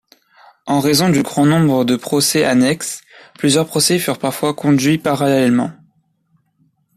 [0.65, 3.01] En raison du grand nombre de procès annexes,
[3.35, 5.73] plusieurs procès furent parfois conduits parallèlement.